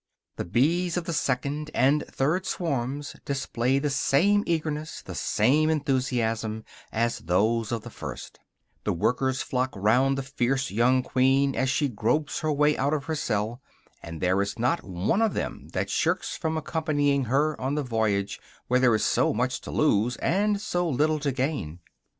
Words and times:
The 0.37 0.45
bees 0.45 0.97
of 0.97 1.03
the 1.05 1.13
second 1.13 1.69
and 1.75 2.03
third 2.07 2.47
swarms 2.47 3.15
display 3.23 3.77
the 3.77 3.91
same 3.91 4.43
eagerness, 4.47 5.03
the 5.03 5.13
same 5.13 5.69
enthusiasm, 5.69 6.63
as 6.91 7.19
those 7.19 7.71
of 7.71 7.83
the 7.83 7.91
first; 7.91 8.39
the 8.83 8.93
workers 8.93 9.43
flock 9.43 9.71
round 9.75 10.17
the 10.17 10.23
fierce 10.23 10.71
young 10.71 11.03
queen, 11.03 11.55
as 11.55 11.69
she 11.69 11.87
gropes 11.87 12.39
her 12.39 12.51
way 12.51 12.75
out 12.79 12.95
of 12.95 13.05
her 13.05 13.15
cell, 13.15 13.61
and 14.01 14.21
there 14.21 14.41
is 14.41 14.57
not 14.57 14.83
one 14.83 15.21
of 15.21 15.35
them 15.35 15.67
that 15.73 15.91
shrinks 15.91 16.35
from 16.35 16.57
accompanying 16.57 17.25
her 17.25 17.55
on 17.61 17.75
the 17.75 17.83
voyage 17.83 18.39
where 18.67 18.79
there 18.79 18.95
is 18.95 19.05
so 19.05 19.35
much 19.35 19.61
to 19.61 19.69
lose 19.69 20.15
and 20.17 20.59
so 20.59 20.89
little 20.89 21.19
to 21.19 21.31
gain. 21.31 21.79